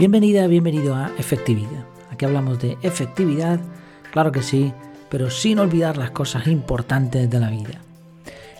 [0.00, 1.84] Bienvenida, bienvenido a Efectividad.
[2.10, 3.60] Aquí hablamos de efectividad,
[4.12, 4.72] claro que sí,
[5.10, 7.82] pero sin olvidar las cosas importantes de la vida.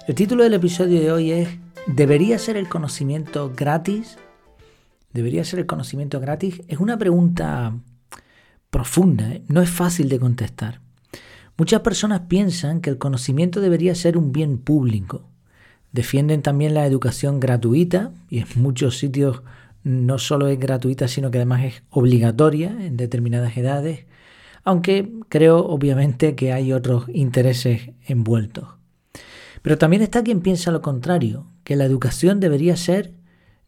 [0.06, 1.48] El título del episodio de hoy es
[1.86, 4.18] ¿Debería ser el conocimiento gratis?
[5.14, 6.60] ¿Debería ser el conocimiento gratis?
[6.68, 7.74] Es una pregunta
[8.68, 9.42] profunda, ¿eh?
[9.48, 10.82] no es fácil de contestar.
[11.56, 15.22] Muchas personas piensan que el conocimiento debería ser un bien público.
[15.90, 19.42] Defienden también la educación gratuita y en muchos sitios
[19.82, 24.06] no solo es gratuita, sino que además es obligatoria en determinadas edades,
[24.64, 28.68] aunque creo obviamente que hay otros intereses envueltos.
[29.62, 33.14] Pero también está quien piensa lo contrario, que la educación debería ser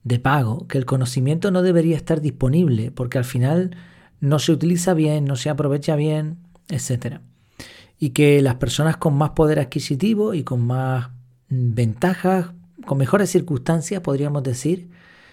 [0.05, 3.77] de pago, que el conocimiento no debería estar disponible, porque al final
[4.21, 6.39] no se utiliza bien, no se aprovecha bien,
[6.69, 7.21] etc.
[7.99, 11.11] Y que las personas con más poder adquisitivo y con más
[11.49, 12.51] ventajas,
[12.87, 14.89] con mejores circunstancias, podríamos decir,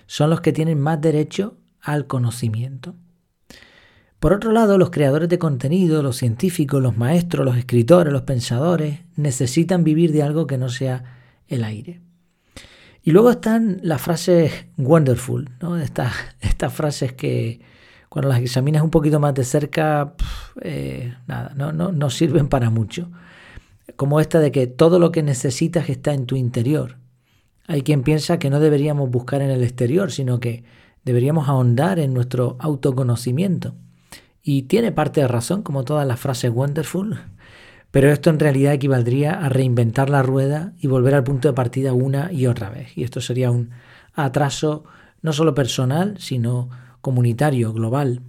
[0.10, 2.96] son los que tienen más derecho al conocimiento.
[4.20, 9.02] Por otro lado, los creadores de contenido, los científicos, los maestros, los escritores, los pensadores,
[9.16, 11.04] necesitan vivir de algo que no sea
[11.48, 12.02] el aire.
[13.04, 15.78] Y luego están las frases wonderful, ¿no?
[15.78, 17.62] estas, estas frases que
[18.10, 20.16] cuando las examinas un poquito más de cerca,
[20.60, 23.12] eh, nada, no, no, no sirven para mucho.
[23.96, 26.98] Como esta de que todo lo que necesitas está en tu interior.
[27.70, 30.64] Hay quien piensa que no deberíamos buscar en el exterior, sino que
[31.06, 33.76] deberíamos ahondar en nuestro autoconocimiento.
[34.42, 37.20] Y tiene parte de razón, como todas las frases wonderful,
[37.92, 41.94] pero esto en realidad equivaldría a reinventar la rueda y volver al punto de partida
[41.94, 42.98] una y otra vez.
[42.98, 43.70] Y esto sería un
[44.16, 44.84] atraso
[45.22, 48.24] no solo personal, sino comunitario, global.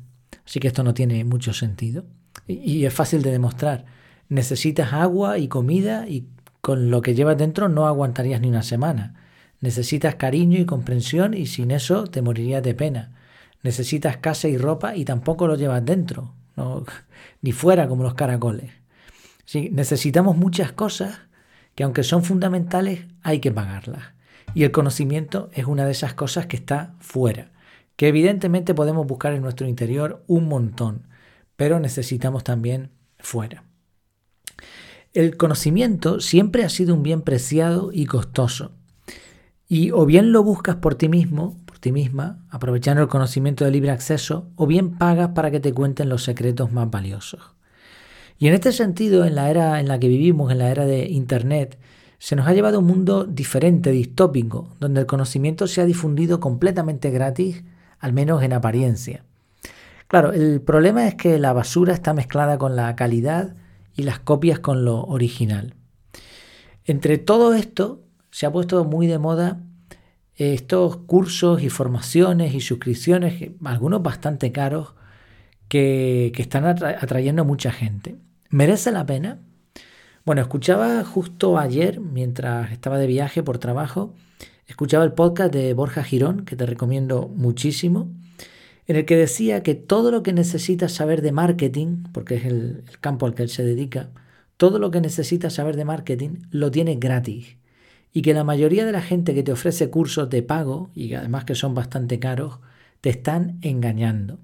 [0.45, 2.05] Así que esto no tiene mucho sentido.
[2.47, 3.87] Y es fácil de demostrar.
[4.29, 6.27] Necesitas agua y comida y
[6.61, 9.15] con lo que llevas dentro no aguantarías ni una semana.
[9.61, 13.13] Necesitas cariño y comprensión y sin eso te morirías de pena.
[13.63, 16.35] Necesitas casa y ropa y tampoco lo llevas dentro,
[17.43, 18.71] ni fuera como los caracoles.
[19.53, 21.19] Necesitamos muchas cosas
[21.75, 24.13] que aunque son fundamentales hay que pagarlas.
[24.55, 27.51] Y el conocimiento es una de esas cosas que está fuera,
[27.97, 31.07] que evidentemente podemos buscar en nuestro interior un montón,
[31.57, 33.65] pero necesitamos también fuera.
[35.13, 38.73] El conocimiento siempre ha sido un bien preciado y costoso.
[39.73, 43.71] Y o bien lo buscas por ti mismo, por ti misma, aprovechando el conocimiento de
[43.71, 47.41] libre acceso, o bien pagas para que te cuenten los secretos más valiosos.
[48.37, 51.09] Y en este sentido, en la era en la que vivimos, en la era de
[51.09, 51.79] Internet,
[52.19, 56.41] se nos ha llevado a un mundo diferente, distópico, donde el conocimiento se ha difundido
[56.41, 57.63] completamente gratis,
[58.01, 59.23] al menos en apariencia.
[60.09, 63.55] Claro, el problema es que la basura está mezclada con la calidad
[63.95, 65.75] y las copias con lo original.
[66.85, 69.61] Entre todo esto, se ha puesto muy de moda
[70.37, 74.95] eh, estos cursos y formaciones y suscripciones, algunos bastante caros,
[75.69, 78.17] que, están atrayendo a mucha gente.
[78.49, 79.39] ¿Merece la pena?
[80.25, 84.15] Bueno, escuchaba justo ayer, mientras estaba de viaje por trabajo,
[84.67, 88.11] escuchaba el podcast de Borja Girón, que te recomiendo muchísimo,
[88.87, 92.85] en el que decía que todo lo que necesitas saber de marketing, porque es el,
[92.89, 94.11] el campo al que él se dedica,
[94.57, 97.60] todo lo que necesitas saber de marketing lo tienes gratis
[98.13, 101.45] y que la mayoría de la gente que te ofrece cursos de pago, y además
[101.45, 102.59] que son bastante caros,
[103.01, 104.39] te están engañando.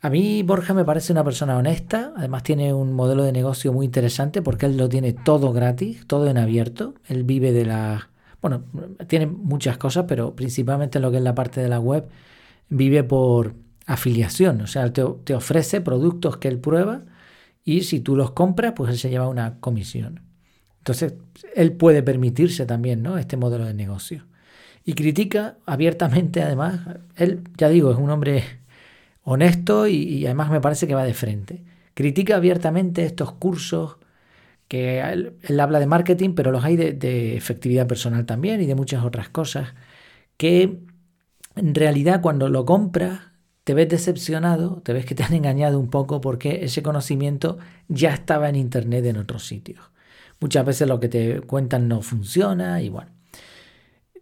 [0.00, 3.84] A mí Borja me parece una persona honesta, además tiene un modelo de negocio muy
[3.86, 8.10] interesante porque él lo tiene todo gratis, todo en abierto, él vive de la...
[8.40, 8.62] Bueno,
[9.08, 12.08] tiene muchas cosas, pero principalmente lo que es la parte de la web,
[12.68, 13.54] vive por
[13.86, 17.02] afiliación, o sea, te, te ofrece productos que él prueba
[17.64, 20.27] y si tú los compras, pues él se lleva una comisión.
[20.88, 21.18] Entonces,
[21.54, 23.18] él puede permitirse también ¿no?
[23.18, 24.24] este modelo de negocio.
[24.86, 26.80] Y critica abiertamente, además,
[27.16, 28.42] él, ya digo, es un hombre
[29.22, 31.62] honesto y, además me parece que va de frente.
[31.92, 33.98] Critica abiertamente estos cursos
[34.66, 38.74] que él, habla de marketing, pero los hay de, de, efectividad personal también y de
[38.74, 39.74] muchas otras cosas,
[40.38, 40.78] que
[41.54, 43.20] en realidad cuando lo compras
[43.64, 47.58] te ves decepcionado, te ves que te han engañado un poco porque ese conocimiento
[47.88, 49.90] ya estaba en Internet en otros sitios.
[50.40, 53.10] Muchas veces lo que te cuentan no funciona y bueno.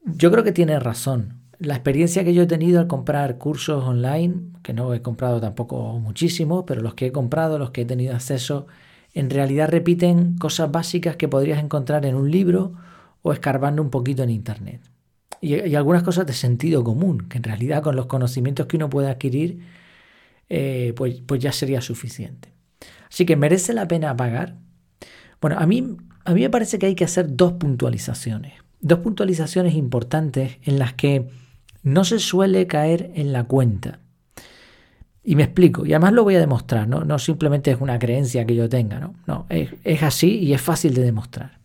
[0.04, 1.40] Yo creo que tiene razón.
[1.58, 5.98] La experiencia que yo he tenido al comprar cursos online, que no he comprado tampoco
[5.98, 8.66] muchísimo, pero los que he comprado, los que he tenido acceso,
[9.14, 12.74] en realidad repiten cosas básicas que podrías encontrar en un libro
[13.22, 14.82] o escarbando un poquito en Internet.
[15.40, 19.08] Y, algunas cosas de sentido común, que en realidad con los conocimientos que uno puede
[19.08, 19.60] adquirir,
[20.48, 22.52] eh, pues, pues ya sería suficiente.
[23.10, 24.56] Así que merece la pena pagar.
[25.46, 28.54] Bueno, a mí a mí me parece que hay que hacer dos puntualizaciones.
[28.80, 31.28] Dos puntualizaciones importantes en las que
[31.84, 34.00] no se suele caer en la cuenta.
[35.22, 38.44] Y me explico, y además lo voy a demostrar, no, no simplemente es una creencia
[38.44, 41.60] que yo tenga, no, no es, es así y es fácil de demostrar.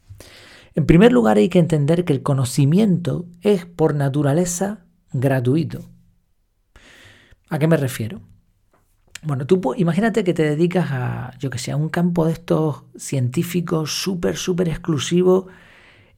[0.76, 5.90] En primer lugar hay que entender que el conocimiento es por naturaleza gratuito.
[7.50, 8.22] ¿A qué me refiero?
[9.24, 12.84] Bueno, tú imagínate que te dedicas a, yo que sé, a un campo de estos
[12.98, 15.48] científicos súper, súper exclusivo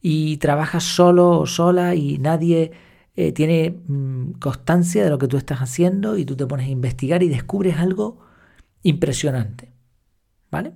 [0.02, 2.72] y trabajas solo o sola y nadie
[3.16, 6.72] eh, tiene mm, constancia de lo que tú estás haciendo y tú te pones a
[6.72, 8.20] investigar y descubres algo
[8.84, 9.74] impresionante.
[10.50, 10.74] ¿Vale?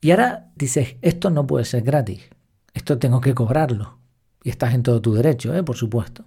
[0.00, 2.28] Y ahora dices, esto no puede ser gratis,
[2.74, 3.98] esto tengo que cobrarlo.
[4.44, 5.62] Y estás en todo tu derecho, ¿eh?
[5.62, 6.24] por supuesto.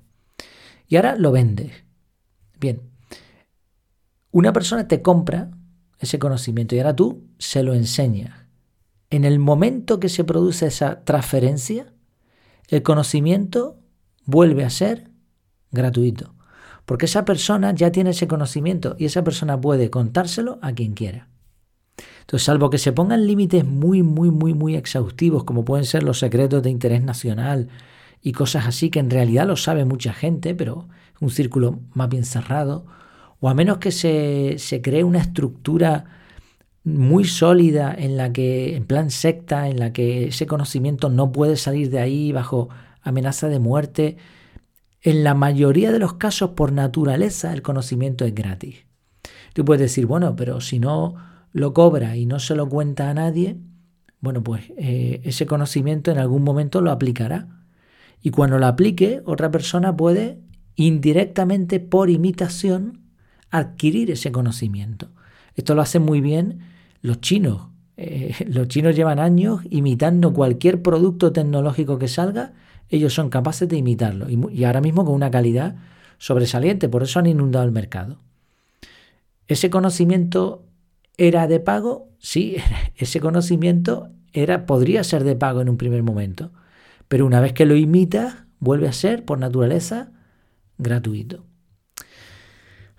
[0.88, 1.71] Y ahora lo vendes.
[2.59, 2.81] Bien,
[4.31, 5.52] una persona te compra
[6.00, 8.46] ese conocimiento y ahora tú se lo enseñas.
[9.10, 11.94] En el momento que se produce esa transferencia,
[12.68, 13.80] el conocimiento
[14.26, 15.10] vuelve a ser
[15.72, 16.36] gratuito.
[16.86, 21.28] Porque esa persona ya tiene ese conocimiento y esa persona puede contárselo a quien quiera.
[22.22, 26.20] Entonces, salvo que se pongan límites muy, muy, muy, muy exhaustivos, como pueden ser los
[26.20, 27.70] secretos de interés nacional
[28.22, 32.10] y cosas así, que en realidad lo sabe mucha gente, pero es un círculo más
[32.10, 32.86] bien cerrado,
[33.39, 36.06] o a menos que se, se cree una estructura
[36.83, 41.56] muy sólida en la que, en plan secta, en la que ese conocimiento no puede
[41.56, 42.69] salir de ahí bajo
[43.01, 44.18] amenaza de muerte,
[45.01, 48.86] en la mayoría de los casos, por naturaleza, el conocimiento es gratis.
[49.53, 51.15] Tú puedes decir, bueno, pero si no
[51.51, 53.57] lo cobra y no se lo cuenta a nadie,
[54.19, 57.47] bueno, pues eh, ese conocimiento en algún momento lo aplicará.
[58.21, 60.39] Y cuando lo aplique, otra persona puede
[60.75, 63.08] indirectamente, por imitación,
[63.51, 65.10] adquirir ese conocimiento.
[65.56, 66.60] Esto lo hacen muy bien
[67.01, 67.68] los chinos.
[67.98, 72.54] Eh, los chinos llevan años imitando cualquier producto tecnológico que salga,
[72.90, 75.75] ellos son capaces de imitarlo y, ahora mismo con una calidad
[76.18, 78.19] sobresaliente, por eso han inundado el mercado.
[79.48, 80.66] Ese conocimiento
[81.18, 82.57] era de pago, sí,
[82.95, 86.52] ese conocimiento era, podría ser de pago en un primer momento,
[87.07, 90.12] pero una vez que lo imitas, vuelve a ser, por naturaleza,
[90.78, 91.49] gratuito.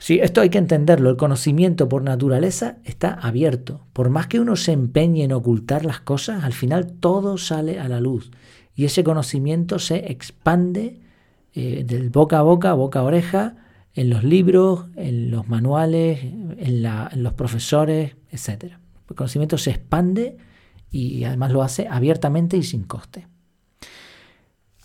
[0.01, 1.11] Sí, esto hay que entenderlo.
[1.11, 3.87] El conocimiento por naturaleza está abierto.
[3.93, 7.87] Por más que uno se empeñe en ocultar las cosas, al final todo sale a
[7.87, 8.31] la luz.
[8.75, 11.01] Y ese conocimiento se expande
[11.53, 13.57] eh, del boca a boca, boca a oreja,
[13.93, 16.83] en los libros, en los manuales, en,
[17.23, 18.73] los profesores, etc.
[19.07, 20.39] El conocimiento se expande
[20.91, 23.27] y además lo hace abiertamente y sin coste.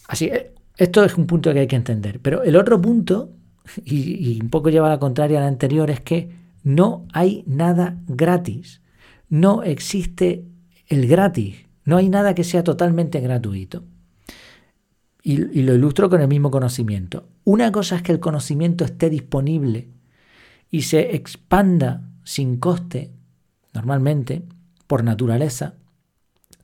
[0.10, 2.20] Así, eh, esto es un punto que hay que entender.
[2.20, 3.32] Pero el otro punto
[3.86, 6.30] y, un poco lleva la contraria a la anterior, es que
[6.64, 8.82] no hay nada gratis.
[9.30, 10.46] No existe
[10.88, 11.66] el gratis.
[11.84, 13.84] No hay nada que sea totalmente gratuito.
[15.22, 17.28] Y, lo ilustro con el mismo conocimiento.
[17.44, 19.90] Una cosa es que el conocimiento esté disponible
[20.70, 23.12] y se expanda sin coste,
[23.74, 24.44] normalmente,
[24.88, 25.76] por naturaleza,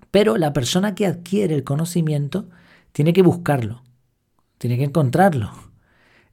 [0.10, 2.50] pero la persona que adquiere el conocimiento
[2.92, 3.84] tiene que buscarlo,
[4.58, 5.71] tiene que encontrarlo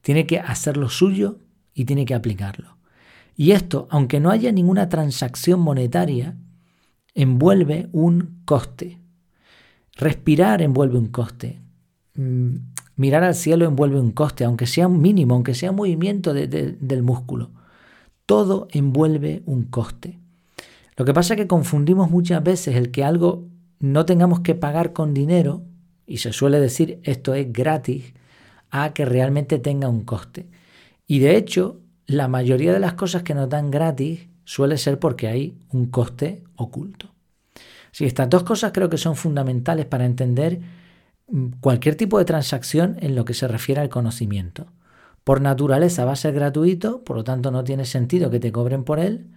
[0.01, 1.39] tiene que hacer lo suyo
[1.73, 2.77] y tiene que aplicarlo.
[3.35, 6.37] Y esto, aunque no haya ninguna transacción monetaria,
[7.13, 8.99] envuelve un coste.
[9.95, 11.61] Respirar envuelve un coste.
[12.15, 12.55] Mm,
[12.95, 17.03] mirar al cielo envuelve un coste, aunque sea un mínimo, aunque sea un movimiento del
[17.03, 17.51] músculo.
[18.25, 20.19] Todo envuelve un coste.
[20.97, 23.47] Lo que pasa es que confundimos muchas veces el que algo
[23.79, 25.63] no tengamos que pagar con dinero,
[26.05, 28.13] y se suele decir esto es gratis,
[28.71, 30.47] a que realmente tenga un coste.
[31.07, 35.27] Y de hecho, la mayoría de las cosas que nos dan gratis suele ser porque
[35.27, 37.13] hay un coste oculto.
[37.91, 40.59] Si estas dos cosas creo que son fundamentales para entender
[41.27, 44.67] mm, cualquier tipo de transacción en lo que se refiere al conocimiento.
[45.23, 48.83] Por naturaleza va a ser gratuito, por lo tanto no tiene sentido que te cobren
[48.83, 49.27] por él.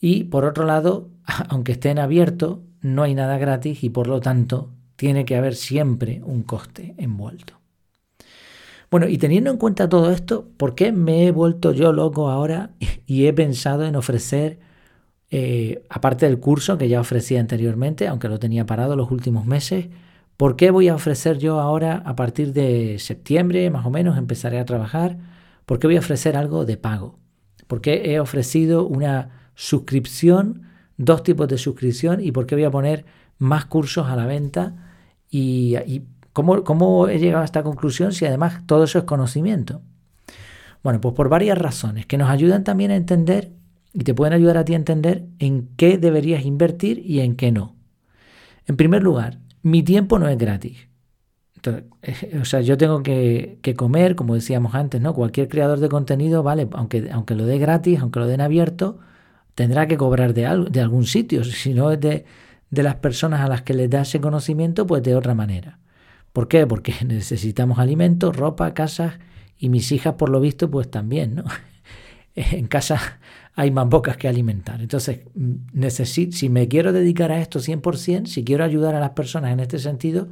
[0.00, 1.08] Y por otro lado,
[1.48, 5.54] aunque esté en abierto, no hay nada gratis y por lo tanto tiene que haber
[5.54, 7.61] siempre un coste envuelto.
[8.92, 12.72] Bueno, y teniendo en cuenta todo esto, ¿por qué me he vuelto yo loco ahora
[13.06, 14.58] y he pensado en ofrecer,
[15.30, 19.86] eh, aparte del curso que ya ofrecía anteriormente, aunque lo tenía parado los últimos meses,
[20.36, 24.58] ¿por qué voy a ofrecer yo ahora, a partir de septiembre más o menos, empezaré
[24.58, 25.16] a trabajar?
[25.64, 27.18] ¿Por qué voy a ofrecer algo de pago?
[27.68, 30.64] ¿Por qué he ofrecido una suscripción,
[30.98, 33.06] dos tipos de suscripción y por qué voy a poner
[33.38, 34.74] más cursos a la venta
[35.30, 39.82] y, y ¿Cómo, he llegado a esta conclusión si además todo eso es conocimiento?
[40.82, 43.52] Bueno, pues por varias razones que nos ayudan también a entender
[43.92, 47.52] y te pueden ayudar a ti a entender en qué deberías invertir y en qué
[47.52, 47.76] no.
[48.66, 50.88] En primer lugar, mi tiempo no es gratis.
[51.56, 55.14] Entonces, eh, o sea, yo tengo que, comer, como decíamos antes, ¿no?
[55.14, 58.98] Cualquier creador de contenido, vale, aunque, aunque lo dé gratis, aunque lo den abierto,
[59.54, 61.44] tendrá que cobrar de, algo, de algún sitio.
[61.44, 62.24] Si no es de,
[62.70, 65.78] de las personas a las que les da ese conocimiento, pues de otra manera.
[66.32, 66.66] ¿Por qué?
[66.66, 69.14] Porque necesitamos alimentos, ropa, casas
[69.58, 71.44] y mis hijas, por lo visto, pues también, ¿no?
[72.34, 73.20] en casa
[73.54, 74.80] hay más bocas que alimentar.
[74.80, 79.52] Entonces, necesito, si me quiero dedicar a esto 100%, si quiero ayudar a las personas
[79.52, 80.28] en este sentido,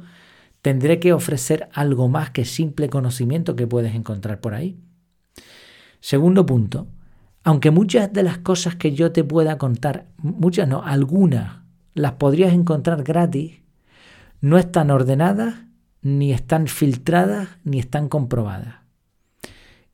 [0.61, 4.79] tendré que ofrecer algo más que simple conocimiento que puedes encontrar por ahí.
[5.99, 6.87] Segundo punto,
[7.43, 11.61] aunque muchas de las cosas que yo te pueda contar, muchas no, algunas
[11.93, 13.61] las podrías encontrar gratis,
[14.39, 15.55] no están ordenadas,
[16.01, 18.75] ni están filtradas, ni están comprobadas.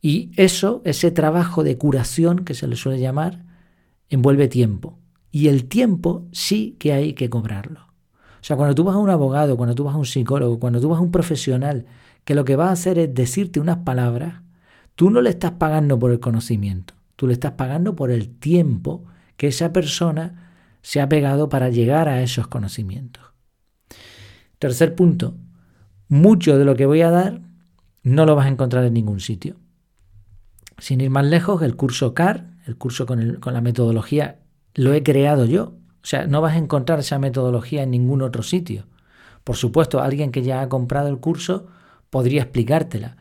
[0.02, 3.44] Y eso, ese trabajo de curación que se le suele llamar,
[4.10, 5.00] envuelve tiempo.
[5.32, 7.82] Y el tiempo sí que hay que cobrarlo.
[7.82, 10.80] O sea, cuando tú vas a un abogado, cuando tú vas a un psicólogo, cuando
[10.80, 11.86] tú vas a un profesional,
[12.24, 14.42] que lo que va a hacer es decirte unas palabras,
[14.96, 19.06] tú no le estás pagando por el conocimiento, tú le estás pagando por el tiempo
[19.36, 23.24] que esa persona se ha pegado para llegar a esos conocimientos.
[24.60, 25.36] Tercer punto,
[26.10, 27.42] mucho de lo que voy a dar
[28.04, 29.56] no lo vas a encontrar en ningún sitio.
[30.78, 34.40] Sin ir más lejos, el curso CAR, el curso con, la metodología,
[34.76, 35.74] lo he creado yo.
[36.04, 38.86] O sea, no vas a encontrar esa metodología en ningún otro sitio.
[39.44, 41.68] Por supuesto, alguien que ya ha comprado el curso
[42.10, 43.18] podría explicártela.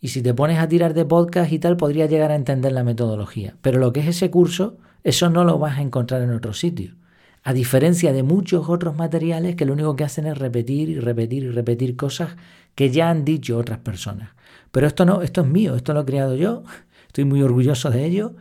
[0.00, 2.84] Y si te pones a tirar de podcast y tal, podría llegar a entender la
[2.84, 3.56] metodología.
[3.60, 6.94] Pero lo que es ese curso, eso no lo vas a encontrar en otro sitio.
[7.42, 11.44] A diferencia de muchos otros materiales que lo único que hacen es repetir y repetir
[11.44, 12.36] y repetir cosas
[12.74, 14.30] que ya han dicho otras personas.
[14.70, 16.64] Pero esto no, esto es mío, esto lo he creado yo
[17.10, 18.36] estoy muy orgulloso de ello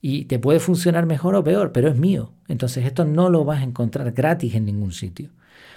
[0.00, 2.32] y te puede funcionar mejor o peor, pero es mío.
[2.46, 5.30] Entonces esto no lo vas a encontrar gratis en ningún sitio.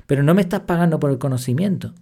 [0.06, 1.94] Pero no me estás pagando por el conocimiento,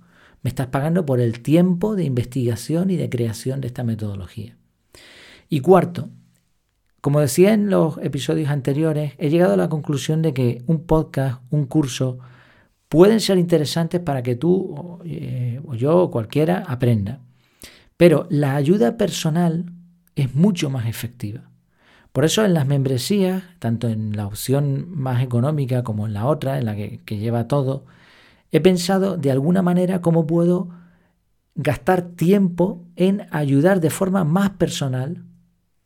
[0.42, 4.58] me estás pagando por el tiempo de investigación y de creación de esta metodología.
[5.48, 6.10] Y cuarto,
[7.04, 11.42] como decía en los episodios anteriores, he llegado a la conclusión de que un podcast,
[11.50, 12.20] un curso,
[12.88, 17.20] pueden ser interesantes para que tú o, eh, o yo o cualquiera aprenda.
[17.98, 19.66] Pero la ayuda personal
[20.16, 21.50] es mucho más efectiva.
[22.14, 26.58] Por eso en las membresías, tanto en la opción más económica como en la otra,
[26.58, 27.84] en la que, lleva todo,
[28.54, 30.70] he pensado de alguna manera cómo puedo
[31.56, 35.26] gastar tiempo en ayudar de forma más personal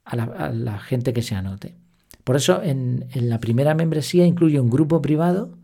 [0.08, 1.76] a la, gente que se anote.
[2.24, 5.58] Por eso en, la primera membresía incluye un grupo privado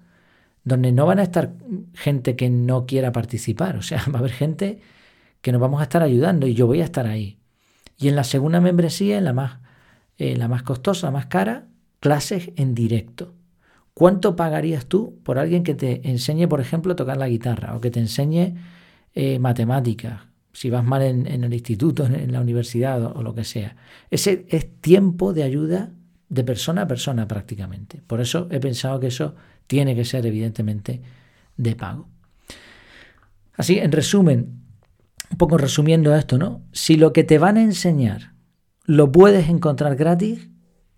[0.63, 1.53] donde no van a estar
[1.93, 4.79] gente que no quiera participar, o sea, va a haber gente
[5.41, 7.37] que nos vamos a estar ayudando y yo voy a estar ahí.
[7.97, 9.59] Y en la segunda membresía, en la más,
[10.17, 11.67] eh, la más costosa, la más cara,
[11.99, 13.33] clases en directo.
[13.93, 17.81] ¿Cuánto pagarías tú por alguien que te enseñe, por ejemplo, a tocar la guitarra o
[17.81, 18.55] que te enseñe
[19.13, 20.32] eh, matemáticas?
[20.53, 23.75] Si vas mal en, el instituto, en, la universidad o, lo que sea.
[24.09, 25.91] Ese es tiempo de ayuda
[26.29, 28.01] de persona a persona prácticamente.
[28.05, 29.35] Por eso he pensado que eso
[29.67, 31.01] tiene que ser evidentemente
[31.57, 32.07] de pago.
[33.55, 34.61] Así, en resumen,
[35.31, 36.61] un poco resumiendo esto, ¿no?
[36.71, 38.33] Si lo que te van a enseñar
[38.85, 40.49] lo puedes encontrar gratis,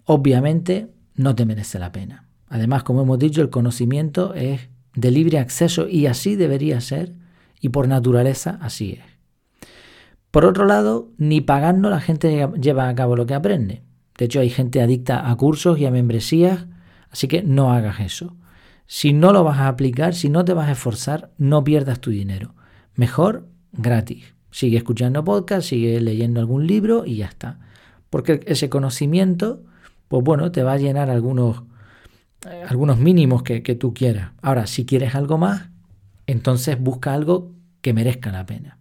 [0.05, 2.27] obviamente no te merece la pena.
[2.47, 7.13] Además, como hemos dicho, el conocimiento es de libre acceso y así debería ser
[7.59, 9.14] y por naturaleza así es.
[10.35, 13.83] Por otro lado, ni pagando la gente lleva a cabo lo que aprende.
[14.17, 16.65] De hecho, hay gente adicta a cursos y a membresías,
[17.09, 18.35] así que no hagas eso.
[18.85, 22.11] Si no lo vas a aplicar, si no te vas a esforzar, no pierdas tu
[22.11, 22.53] dinero.
[22.95, 24.35] Mejor gratis.
[24.51, 27.59] Sigue escuchando podcast, sigue leyendo algún libro y ya está.
[28.09, 29.63] Porque ese conocimiento,
[30.09, 31.63] pues bueno, te va a llenar algunos,
[32.45, 34.31] eh, algunos mínimos que, tú quieras.
[34.41, 35.69] Ahora, si quieres algo más,
[36.27, 38.79] entonces busca algo que merezca la pena.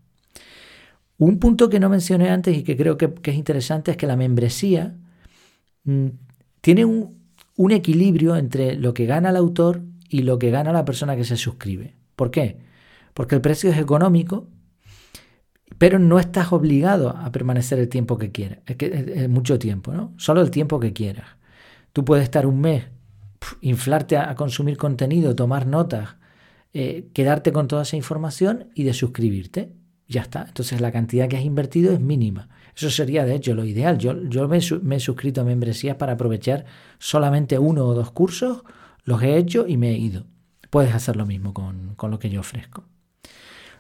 [1.19, 4.17] Un punto que no mencioné antes y que creo que, es interesante es que la
[4.17, 4.97] membresía
[5.85, 6.09] mm,
[6.61, 7.23] tiene un,
[7.71, 11.37] equilibrio entre lo que gana el autor y lo que gana la persona que se
[11.37, 11.95] suscribe.
[12.17, 12.59] ¿Por qué?
[13.15, 14.49] Porque el precio es económico
[15.79, 20.13] pero no estás obligado a permanecer el tiempo que quieras, es, mucho tiempo, ¿no?
[20.17, 21.27] Solo el tiempo que quieras.
[21.93, 22.85] Tú puedes estar un mes,
[23.61, 26.17] inflarte a, consumir contenido, tomar notas,
[26.73, 29.73] eh, quedarte con toda esa información y de suscribirte.
[30.09, 30.45] Ya está.
[30.49, 32.49] Entonces la cantidad que has invertido es mínima.
[32.77, 33.99] Eso sería de hecho lo ideal.
[33.99, 36.67] Yo, yo me, he suscrito a membresías para aprovechar
[36.99, 38.63] solamente uno o dos cursos,
[39.05, 40.27] los he hecho y me he ido.
[40.71, 42.85] Puedes hacer lo mismo con, con lo que yo ofrezco.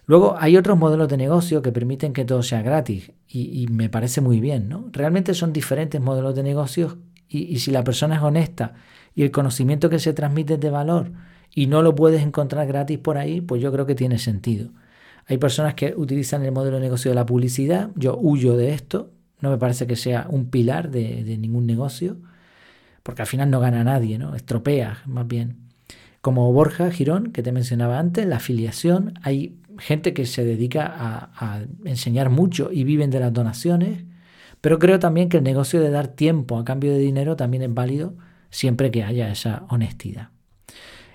[0.07, 4.21] Luego hay otros modelos de negocio que permiten que todo sea gratis y, me parece
[4.21, 4.90] muy bien, ¿no?
[4.93, 8.75] Realmente son diferentes modelos de negocios y, si la persona es honesta
[9.14, 11.12] y el conocimiento que se transmite es de valor
[11.54, 14.71] y no lo puedes encontrar gratis por ahí, pues yo creo que tiene sentido.
[15.26, 17.90] Hay personas que utilizan el modelo de negocio de la publicidad.
[17.97, 19.11] Yo huyo de esto.
[19.40, 22.16] No me parece que sea un pilar de, ningún negocio,
[23.02, 24.35] porque al final no gana nadie, ¿no?
[24.35, 25.59] Estropea, más bien.
[26.21, 29.14] Como Borja Girón, que te mencionaba antes, la afiliación.
[29.23, 34.04] Hay gente que se dedica a, enseñar mucho y viven de las donaciones,
[34.61, 37.75] pero creo también que el negocio de dar tiempo a cambio de dinero también es
[37.75, 38.14] válido
[38.50, 40.31] siempre que haya esa honestidad.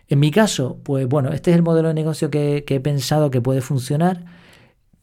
[0.10, 3.42] En mi caso, pues bueno, este es el modelo de negocio que, he pensado que
[3.42, 4.26] puede funcionar,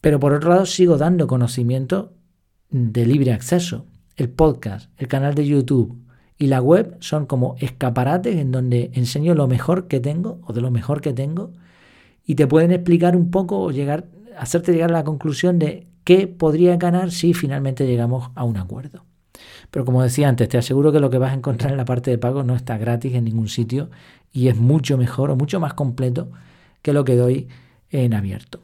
[0.00, 2.12] pero por otro lado sigo dando conocimiento
[2.70, 3.86] de libre acceso.
[4.16, 5.96] El podcast, el canal de YouTube
[6.38, 10.60] y la web son como escaparates en donde enseño lo mejor que tengo o de
[10.60, 11.52] lo mejor que tengo
[12.26, 16.26] y te pueden explicar un poco o llegar, hacerte llegar a la conclusión de qué
[16.26, 19.04] podría ganar si finalmente llegamos a un acuerdo.
[19.70, 22.10] Pero como decía antes, te aseguro que lo que vas a encontrar en la parte
[22.10, 23.90] de pago no está gratis en ningún sitio
[24.36, 26.30] y es mucho mejor o mucho más completo
[26.82, 27.48] que lo que doy
[27.88, 28.60] en abierto.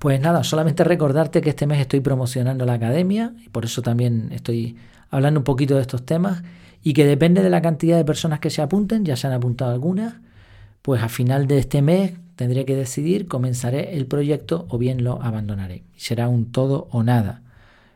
[0.00, 4.30] Pues nada, solamente recordarte que este mes estoy promocionando la academia y por eso también
[4.32, 4.76] estoy
[5.08, 6.42] hablando un poquito de estos temas
[6.82, 9.70] y que depende de la cantidad de personas que se apunten, ya se han apuntado
[9.70, 10.14] algunas,
[10.82, 15.22] pues a final de este mes tendré que decidir, comenzaré el proyecto o bien lo
[15.22, 15.84] abandonaré.
[15.96, 17.42] Será un todo o nada.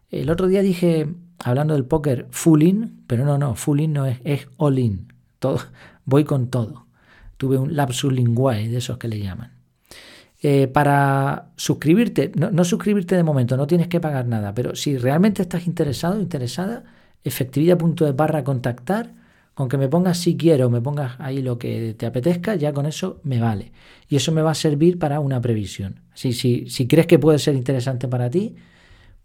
[0.09, 4.07] El otro día dije, hablando del póker, full in, pero no, no, full in no
[4.07, 5.16] es, es all in.
[5.39, 5.59] Todo,
[6.05, 6.87] voy con todo.
[7.37, 9.53] Tuve un lapsus linguae de esos que le llaman.
[10.43, 14.99] Eh, para suscribirte, no, no, suscribirte de momento, no tienes que pagar nada, pero si
[14.99, 16.85] realmente estás interesado, interesada,
[17.25, 19.15] efectividad.es barra contactar
[19.55, 22.85] con que me pongas si quiero, me pongas ahí lo que te apetezca, ya con
[22.85, 23.73] eso me vale.
[24.07, 26.03] Y eso me va a servir para una previsión.
[26.13, 28.55] Si, si, si crees que puede ser interesante para ti,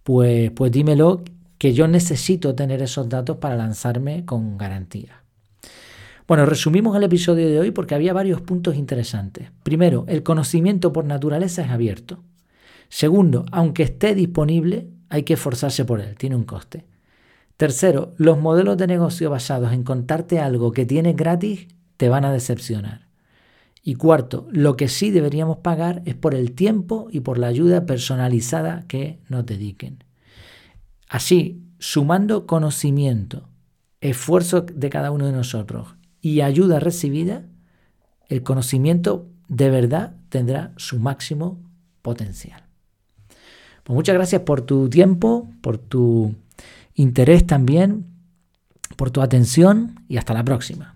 [0.04, 1.24] pues, pues dímelo,
[1.58, 5.21] que yo necesito tener esos datos para lanzarme con garantía.
[6.32, 9.52] Bueno, resumimos el episodio de hoy porque había varios puntos interesantes.
[9.64, 12.24] Primero, el conocimiento por naturaleza es abierto.
[12.88, 16.86] Segundo, aunque esté disponible, hay que esforzarse por él, tiene un coste.
[17.58, 22.32] Tercero, los modelos de negocio basados en contarte algo que tienes gratis te van a
[22.32, 23.10] decepcionar.
[23.84, 27.86] Y cuarto, lo que sí deberíamos pagar es por el tiempo y por la ayuda
[27.86, 30.06] personalizada que nos dediquen.
[31.10, 33.50] Así, sumando conocimiento,
[34.00, 37.44] esfuerzo de cada uno de nosotros y ayuda recibida,
[38.30, 41.60] el conocimiento de verdad tendrá su máximo
[42.02, 42.64] potencial.
[43.84, 46.36] Pues muchas gracias por tu tiempo, por tu
[46.96, 48.06] interés también,
[48.96, 50.91] por tu atención y hasta la próxima.